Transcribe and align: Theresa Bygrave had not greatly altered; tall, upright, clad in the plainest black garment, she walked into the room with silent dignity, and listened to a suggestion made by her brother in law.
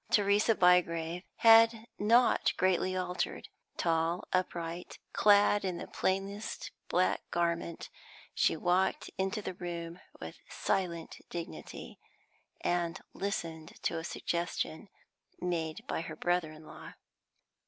Theresa 0.09 0.55
Bygrave 0.55 1.21
had 1.35 1.85
not 1.99 2.53
greatly 2.57 2.95
altered; 2.97 3.49
tall, 3.77 4.23
upright, 4.33 4.97
clad 5.13 5.63
in 5.63 5.77
the 5.77 5.85
plainest 5.85 6.71
black 6.89 7.21
garment, 7.29 7.87
she 8.33 8.57
walked 8.57 9.11
into 9.19 9.43
the 9.43 9.53
room 9.53 9.99
with 10.19 10.37
silent 10.49 11.17
dignity, 11.29 11.99
and 12.61 12.99
listened 13.13 13.73
to 13.83 13.99
a 13.99 14.03
suggestion 14.03 14.89
made 15.39 15.85
by 15.85 16.01
her 16.01 16.15
brother 16.15 16.51
in 16.51 16.65
law. 16.65 16.93